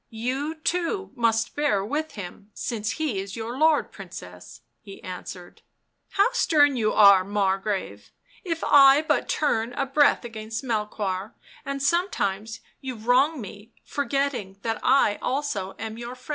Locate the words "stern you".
6.31-6.91